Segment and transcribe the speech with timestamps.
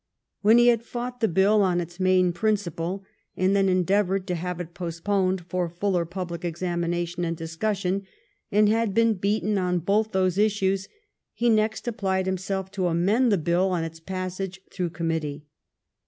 [0.41, 3.03] When he had fought the bill on its main principle,
[3.37, 8.07] and then endeavored to have it postponed for fuller public examination and discussion,
[8.51, 10.87] and had been beaten on both those issues,
[11.33, 15.45] he next applied himself to amend the bill in its passage through committee.